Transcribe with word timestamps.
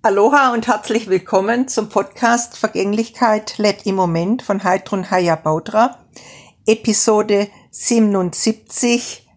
Aloha 0.00 0.52
und 0.52 0.68
herzlich 0.68 1.08
willkommen 1.08 1.66
zum 1.66 1.88
Podcast 1.88 2.56
Vergänglichkeit 2.56 3.58
lädt 3.58 3.84
im 3.84 3.96
Moment 3.96 4.42
von 4.42 4.62
Heidrun 4.62 5.10
Haya 5.10 5.34
Baudra, 5.34 5.98
Episode 6.66 7.48
77 7.72 9.28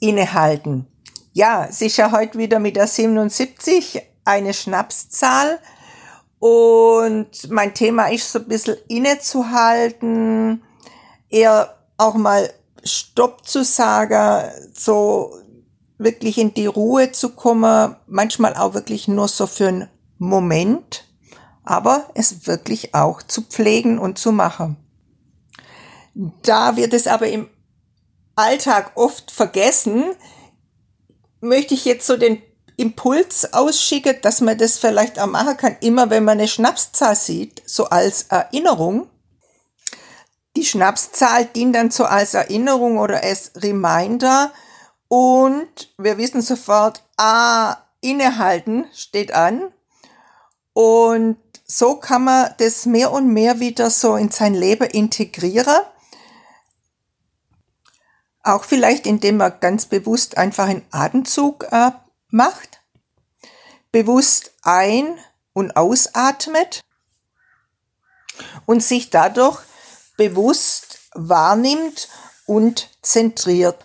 Innehalten. 0.00 0.88
Ja, 1.32 1.68
ja 1.96 2.10
heute 2.10 2.36
wieder 2.36 2.58
mit 2.58 2.74
der 2.74 2.88
77 2.88 4.02
eine 4.24 4.52
Schnapszahl 4.54 5.60
und 6.40 7.48
mein 7.50 7.72
Thema 7.72 8.10
ist 8.10 8.32
so 8.32 8.40
ein 8.40 8.48
bisschen 8.48 8.78
innezuhalten, 8.88 10.64
eher 11.30 11.78
auch 11.96 12.14
mal 12.14 12.52
Stopp 12.82 13.46
zu 13.46 13.62
sagen, 13.62 14.50
so 14.74 15.32
wirklich 16.04 16.38
in 16.38 16.54
die 16.54 16.66
Ruhe 16.66 17.12
zu 17.12 17.30
kommen, 17.30 17.96
manchmal 18.06 18.54
auch 18.54 18.74
wirklich 18.74 19.08
nur 19.08 19.28
so 19.28 19.46
für 19.46 19.68
einen 19.68 19.88
Moment, 20.18 21.04
aber 21.64 22.10
es 22.14 22.46
wirklich 22.46 22.94
auch 22.94 23.22
zu 23.22 23.42
pflegen 23.42 23.98
und 23.98 24.18
zu 24.18 24.32
machen. 24.32 24.76
Da 26.42 26.76
wird 26.76 26.92
es 26.92 27.06
aber 27.06 27.28
im 27.28 27.48
Alltag 28.36 28.92
oft 28.96 29.30
vergessen, 29.30 30.04
möchte 31.40 31.74
ich 31.74 31.84
jetzt 31.84 32.06
so 32.06 32.16
den 32.16 32.42
Impuls 32.76 33.52
ausschicken, 33.52 34.16
dass 34.22 34.40
man 34.40 34.58
das 34.58 34.78
vielleicht 34.78 35.18
auch 35.18 35.26
machen 35.26 35.56
kann, 35.56 35.76
immer 35.80 36.10
wenn 36.10 36.24
man 36.24 36.38
eine 36.38 36.48
Schnapszahl 36.48 37.16
sieht, 37.16 37.62
so 37.66 37.86
als 37.86 38.24
Erinnerung. 38.24 39.08
Die 40.56 40.64
Schnapszahl 40.64 41.46
dient 41.46 41.74
dann 41.74 41.90
so 41.90 42.04
als 42.04 42.34
Erinnerung 42.34 42.98
oder 42.98 43.22
als 43.22 43.52
Reminder, 43.56 44.52
und 45.12 45.92
wir 45.98 46.16
wissen 46.16 46.40
sofort, 46.40 47.04
ah, 47.18 47.76
innehalten 48.00 48.86
steht 48.94 49.34
an. 49.34 49.70
Und 50.72 51.36
so 51.66 51.96
kann 51.96 52.24
man 52.24 52.54
das 52.56 52.86
mehr 52.86 53.12
und 53.12 53.28
mehr 53.28 53.60
wieder 53.60 53.90
so 53.90 54.16
in 54.16 54.30
sein 54.30 54.54
Leben 54.54 54.88
integrieren. 54.88 55.80
Auch 58.42 58.64
vielleicht, 58.64 59.06
indem 59.06 59.36
man 59.36 59.60
ganz 59.60 59.84
bewusst 59.84 60.38
einfach 60.38 60.66
einen 60.66 60.86
Atemzug 60.90 61.66
äh, 61.70 61.90
macht, 62.30 62.80
bewusst 63.90 64.54
ein- 64.62 65.18
und 65.52 65.76
ausatmet 65.76 66.80
und 68.64 68.82
sich 68.82 69.10
dadurch 69.10 69.60
bewusst 70.16 71.00
wahrnimmt 71.12 72.08
und 72.46 72.88
zentriert. 73.02 73.84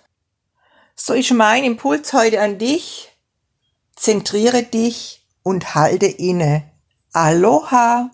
So 0.99 1.13
ist 1.13 1.31
mein 1.31 1.63
Impuls 1.63 2.11
heute 2.11 2.41
an 2.41 2.57
dich. 2.57 3.11
Zentriere 3.95 4.63
dich 4.63 5.23
und 5.43 5.75
halte 5.75 6.07
inne. 6.07 6.63
Aloha! 7.13 8.05